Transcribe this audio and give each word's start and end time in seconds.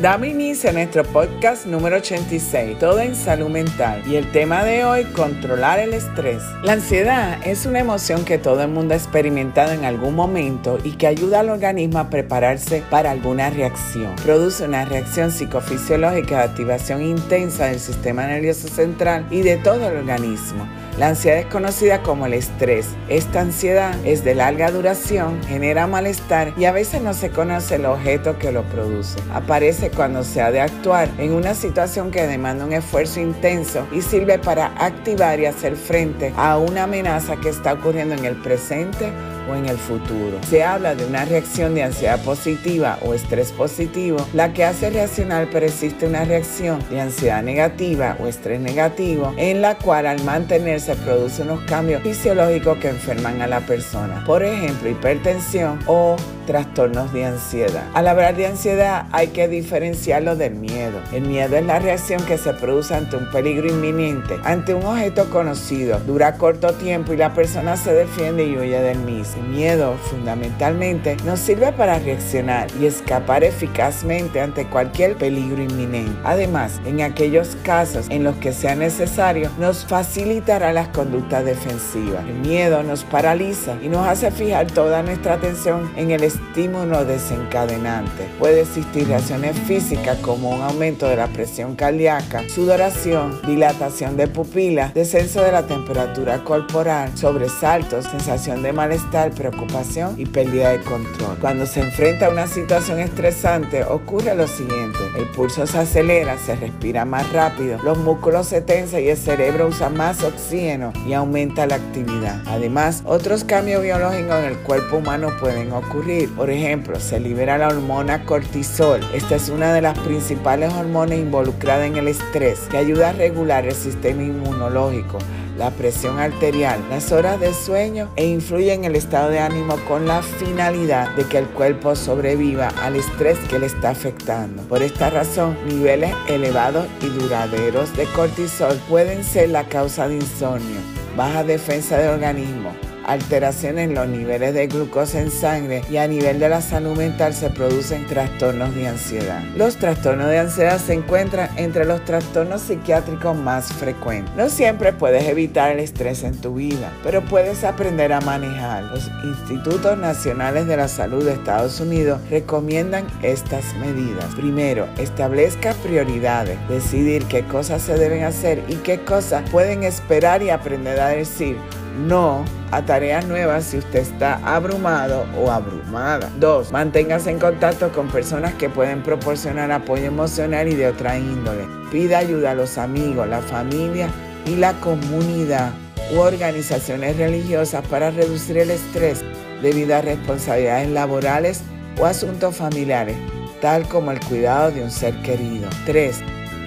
Damos 0.00 0.28
inicio 0.28 0.70
a 0.70 0.72
nuestro 0.72 1.02
podcast 1.02 1.66
número 1.66 1.96
86, 1.96 2.78
todo 2.78 3.00
en 3.00 3.16
salud 3.16 3.48
mental. 3.48 4.00
Y 4.06 4.14
el 4.14 4.30
tema 4.30 4.62
de 4.62 4.84
hoy, 4.84 5.02
controlar 5.06 5.80
el 5.80 5.92
estrés. 5.92 6.40
La 6.62 6.74
ansiedad 6.74 7.44
es 7.44 7.66
una 7.66 7.80
emoción 7.80 8.24
que 8.24 8.38
todo 8.38 8.62
el 8.62 8.68
mundo 8.68 8.94
ha 8.94 8.96
experimentado 8.96 9.72
en 9.72 9.84
algún 9.84 10.14
momento 10.14 10.78
y 10.84 10.92
que 10.92 11.08
ayuda 11.08 11.40
al 11.40 11.50
organismo 11.50 11.98
a 11.98 12.10
prepararse 12.10 12.84
para 12.88 13.10
alguna 13.10 13.50
reacción. 13.50 14.14
Produce 14.22 14.66
una 14.66 14.84
reacción 14.84 15.32
psicofisiológica 15.32 16.36
de 16.36 16.44
activación 16.44 17.02
intensa 17.02 17.64
del 17.64 17.80
sistema 17.80 18.24
nervioso 18.24 18.68
central 18.68 19.26
y 19.32 19.40
de 19.40 19.56
todo 19.56 19.88
el 19.88 19.96
organismo. 19.96 20.68
La 20.98 21.10
ansiedad 21.10 21.38
es 21.38 21.46
conocida 21.46 22.02
como 22.02 22.26
el 22.26 22.34
estrés. 22.34 22.88
Esta 23.08 23.42
ansiedad 23.42 23.94
es 24.04 24.24
de 24.24 24.34
larga 24.34 24.72
duración, 24.72 25.40
genera 25.44 25.86
malestar 25.86 26.52
y 26.56 26.64
a 26.64 26.72
veces 26.72 27.02
no 27.02 27.14
se 27.14 27.30
conoce 27.30 27.76
el 27.76 27.86
objeto 27.86 28.36
que 28.36 28.50
lo 28.50 28.64
produce. 28.64 29.20
Aparece 29.32 29.92
cuando 29.92 30.24
se 30.24 30.40
ha 30.40 30.50
de 30.50 30.60
actuar 30.60 31.08
en 31.18 31.34
una 31.34 31.54
situación 31.54 32.10
que 32.10 32.26
demanda 32.26 32.64
un 32.64 32.72
esfuerzo 32.72 33.20
intenso 33.20 33.86
y 33.92 34.02
sirve 34.02 34.40
para 34.40 34.72
activar 34.76 35.38
y 35.38 35.46
hacer 35.46 35.76
frente 35.76 36.34
a 36.36 36.58
una 36.58 36.82
amenaza 36.82 37.36
que 37.36 37.50
está 37.50 37.74
ocurriendo 37.74 38.16
en 38.16 38.24
el 38.24 38.34
presente 38.34 39.12
o 39.48 39.54
en 39.54 39.66
el 39.66 39.76
futuro. 39.76 40.38
Se 40.48 40.62
habla 40.62 40.94
de 40.94 41.04
una 41.06 41.24
reacción 41.24 41.74
de 41.74 41.82
ansiedad 41.82 42.22
positiva 42.22 42.98
o 43.02 43.14
estrés 43.14 43.52
positivo, 43.52 44.18
la 44.34 44.52
que 44.52 44.64
hace 44.64 44.90
reaccionar, 44.90 45.48
pero 45.50 45.66
existe 45.66 46.06
una 46.06 46.24
reacción 46.24 46.82
de 46.90 47.00
ansiedad 47.00 47.42
negativa 47.42 48.16
o 48.20 48.26
estrés 48.26 48.60
negativo, 48.60 49.32
en 49.36 49.62
la 49.62 49.76
cual 49.76 50.06
al 50.06 50.22
mantenerse 50.24 50.94
produce 50.96 51.42
unos 51.42 51.60
cambios 51.62 52.02
fisiológicos 52.02 52.78
que 52.78 52.88
enferman 52.88 53.40
a 53.42 53.46
la 53.46 53.60
persona. 53.60 54.22
Por 54.24 54.42
ejemplo, 54.42 54.88
hipertensión 54.88 55.78
o 55.86 56.16
trastornos 56.48 57.12
de 57.12 57.26
ansiedad. 57.26 57.84
Al 57.92 58.08
hablar 58.08 58.34
de 58.34 58.46
ansiedad 58.46 59.04
hay 59.12 59.28
que 59.28 59.48
diferenciarlo 59.48 60.34
del 60.34 60.54
miedo. 60.54 60.98
El 61.12 61.24
miedo 61.24 61.56
es 61.56 61.66
la 61.66 61.78
reacción 61.78 62.24
que 62.24 62.38
se 62.38 62.54
produce 62.54 62.94
ante 62.94 63.16
un 63.16 63.30
peligro 63.30 63.68
inminente, 63.68 64.38
ante 64.44 64.72
un 64.72 64.82
objeto 64.82 65.28
conocido. 65.28 66.00
Dura 66.00 66.36
corto 66.38 66.72
tiempo 66.72 67.12
y 67.12 67.18
la 67.18 67.34
persona 67.34 67.76
se 67.76 67.92
defiende 67.92 68.46
y 68.46 68.56
huye 68.56 68.80
del 68.80 68.98
mismo. 69.00 69.42
El 69.42 69.48
miedo 69.50 69.94
fundamentalmente 70.10 71.18
nos 71.26 71.38
sirve 71.38 71.70
para 71.72 71.98
reaccionar 71.98 72.68
y 72.80 72.86
escapar 72.86 73.44
eficazmente 73.44 74.40
ante 74.40 74.66
cualquier 74.66 75.16
peligro 75.16 75.62
inminente. 75.62 76.18
Además, 76.24 76.80
en 76.86 77.02
aquellos 77.02 77.58
casos 77.62 78.06
en 78.08 78.24
los 78.24 78.36
que 78.36 78.54
sea 78.54 78.74
necesario, 78.74 79.50
nos 79.58 79.84
facilitará 79.84 80.72
las 80.72 80.88
conductas 80.88 81.44
defensivas. 81.44 82.24
El 82.26 82.36
miedo 82.36 82.82
nos 82.82 83.04
paraliza 83.04 83.76
y 83.82 83.90
nos 83.90 84.08
hace 84.08 84.30
fijar 84.30 84.66
toda 84.68 85.02
nuestra 85.02 85.34
atención 85.34 85.92
en 85.96 86.10
el 86.10 86.22
estímulo 86.38 87.04
desencadenante. 87.04 88.28
Puede 88.38 88.62
existir 88.62 89.06
reacciones 89.08 89.58
físicas 89.60 90.18
como 90.18 90.50
un 90.50 90.62
aumento 90.62 91.06
de 91.06 91.16
la 91.16 91.26
presión 91.28 91.76
cardíaca, 91.76 92.48
sudoración, 92.48 93.40
dilatación 93.46 94.16
de 94.16 94.28
pupilas, 94.28 94.94
descenso 94.94 95.42
de 95.42 95.52
la 95.52 95.66
temperatura 95.66 96.44
corporal, 96.44 97.16
sobresaltos, 97.16 98.06
sensación 98.06 98.62
de 98.62 98.72
malestar, 98.72 99.30
preocupación 99.32 100.14
y 100.16 100.26
pérdida 100.26 100.70
de 100.70 100.80
control. 100.80 101.38
Cuando 101.40 101.66
se 101.66 101.80
enfrenta 101.80 102.26
a 102.26 102.30
una 102.30 102.46
situación 102.46 102.98
estresante 102.98 103.84
ocurre 103.84 104.34
lo 104.34 104.46
siguiente. 104.46 104.98
El 105.18 105.26
pulso 105.26 105.66
se 105.66 105.78
acelera, 105.78 106.38
se 106.38 106.54
respira 106.54 107.04
más 107.04 107.32
rápido, 107.32 107.76
los 107.82 107.98
músculos 107.98 108.46
se 108.46 108.60
tensan 108.60 109.02
y 109.02 109.08
el 109.08 109.16
cerebro 109.16 109.66
usa 109.66 109.88
más 109.88 110.22
oxígeno 110.22 110.92
y 111.08 111.12
aumenta 111.12 111.66
la 111.66 111.74
actividad. 111.74 112.40
Además, 112.46 113.02
otros 113.04 113.42
cambios 113.42 113.82
biológicos 113.82 114.38
en 114.38 114.44
el 114.44 114.56
cuerpo 114.58 114.98
humano 114.98 115.30
pueden 115.40 115.72
ocurrir 115.72 116.32
por 116.36 116.50
ejemplo, 116.50 117.00
se 117.00 117.18
libera 117.18 117.58
la 117.58 117.66
hormona 117.66 118.24
cortisol. 118.24 119.00
Esta 119.12 119.34
es 119.34 119.48
una 119.48 119.72
de 119.72 119.82
las 119.82 119.98
principales 119.98 120.72
hormonas 120.72 121.18
involucradas 121.18 121.88
en 121.88 121.96
el 121.96 122.06
estrés 122.06 122.60
que 122.70 122.76
ayuda 122.76 123.08
a 123.08 123.12
regular 123.12 123.66
el 123.66 123.74
sistema 123.74 124.22
inmunológico, 124.22 125.18
la 125.58 125.72
presión 125.72 126.20
arterial, 126.20 126.80
las 126.88 127.10
horas 127.10 127.40
de 127.40 127.52
sueño 127.52 128.08
e 128.14 128.26
influye 128.26 128.72
en 128.72 128.84
el 128.84 128.94
estado 128.94 129.28
de 129.30 129.40
ánimo 129.40 129.76
con 129.88 130.06
la 130.06 130.22
finalidad 130.22 131.14
de 131.16 131.24
que 131.24 131.38
el 131.38 131.48
cuerpo 131.48 131.96
sobreviva 131.96 132.68
al 132.80 132.94
estrés 132.94 133.38
que 133.50 133.58
le 133.58 133.66
está 133.66 133.90
afectando. 133.90 134.62
Por 134.62 134.82
esta 134.82 135.10
razón, 135.10 135.58
niveles 135.66 136.14
elevados 136.28 136.86
y 137.02 137.08
duraderos 137.08 137.94
de 137.96 138.04
cortisol 138.06 138.80
pueden 138.88 139.24
ser 139.24 139.50
la 139.50 139.64
causa 139.64 140.06
de 140.06 140.14
insomnio, 140.14 140.78
baja 141.16 141.42
defensa 141.42 141.98
del 141.98 142.10
organismo, 142.10 142.70
alteraciones 143.08 143.88
en 143.88 143.94
los 143.94 144.06
niveles 144.06 144.52
de 144.52 144.66
glucosa 144.66 145.20
en 145.20 145.30
sangre 145.30 145.82
y 145.90 145.96
a 145.96 146.06
nivel 146.06 146.38
de 146.38 146.50
la 146.50 146.60
salud 146.60 146.94
mental 146.94 147.32
se 147.32 147.48
producen 147.48 148.06
trastornos 148.06 148.74
de 148.74 148.86
ansiedad. 148.86 149.42
Los 149.56 149.76
trastornos 149.76 150.28
de 150.28 150.38
ansiedad 150.38 150.78
se 150.78 150.92
encuentran 150.92 151.48
entre 151.56 151.86
los 151.86 152.04
trastornos 152.04 152.60
psiquiátricos 152.60 153.34
más 153.34 153.72
frecuentes. 153.72 154.34
No 154.36 154.50
siempre 154.50 154.92
puedes 154.92 155.26
evitar 155.26 155.72
el 155.72 155.80
estrés 155.80 156.22
en 156.22 156.38
tu 156.38 156.54
vida, 156.54 156.92
pero 157.02 157.24
puedes 157.24 157.64
aprender 157.64 158.12
a 158.12 158.20
manejar. 158.20 158.84
Los 158.84 159.10
Institutos 159.24 159.96
Nacionales 159.96 160.66
de 160.66 160.76
la 160.76 160.88
Salud 160.88 161.24
de 161.24 161.32
Estados 161.32 161.80
Unidos 161.80 162.20
recomiendan 162.28 163.06
estas 163.22 163.74
medidas. 163.76 164.26
Primero, 164.34 164.86
establezca 164.98 165.72
prioridades, 165.82 166.58
decidir 166.68 167.24
qué 167.24 167.42
cosas 167.44 167.80
se 167.80 167.94
deben 167.94 168.24
hacer 168.24 168.62
y 168.68 168.74
qué 168.76 169.00
cosas 169.00 169.48
pueden 169.48 169.82
esperar 169.82 170.42
y 170.42 170.50
aprender 170.50 171.00
a 171.00 171.08
decir 171.08 171.56
no 171.98 172.44
a 172.70 172.82
tareas 172.82 173.26
nuevas 173.26 173.64
si 173.64 173.78
usted 173.78 174.00
está 174.00 174.34
abrumado 174.44 175.26
o 175.38 175.50
abrumada. 175.50 176.30
2. 176.38 176.72
Manténgase 176.72 177.30
en 177.30 177.38
contacto 177.38 177.90
con 177.90 178.08
personas 178.08 178.54
que 178.54 178.68
pueden 178.68 179.02
proporcionar 179.02 179.72
apoyo 179.72 180.04
emocional 180.04 180.68
y 180.68 180.74
de 180.74 180.88
otra 180.88 181.18
índole. 181.18 181.66
Pida 181.90 182.18
ayuda 182.18 182.52
a 182.52 182.54
los 182.54 182.78
amigos, 182.78 183.28
la 183.28 183.40
familia 183.40 184.08
y 184.46 184.56
la 184.56 184.74
comunidad 184.80 185.72
u 186.14 186.18
organizaciones 186.20 187.16
religiosas 187.16 187.86
para 187.86 188.10
reducir 188.10 188.58
el 188.58 188.70
estrés 188.70 189.22
debido 189.62 189.96
a 189.96 190.02
responsabilidades 190.02 190.88
laborales 190.90 191.62
o 191.98 192.06
asuntos 192.06 192.56
familiares, 192.56 193.16
tal 193.60 193.86
como 193.88 194.10
el 194.12 194.20
cuidado 194.20 194.70
de 194.70 194.82
un 194.82 194.90
ser 194.90 195.14
querido. 195.22 195.68
3. 195.86 196.20